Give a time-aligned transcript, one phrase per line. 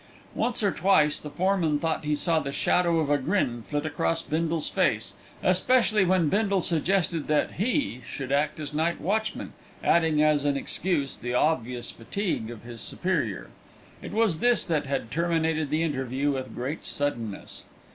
[0.33, 4.23] Once or twice the foreman thought he saw the shadow of a grin flit across
[4.23, 9.53] Bindle's face, especially when Bindle suggested that he should act as night watchman,
[9.83, 13.51] adding as an excuse the obvious fatigue of his superior.
[14.01, 17.65] It was this that had terminated the interview with great suddenness.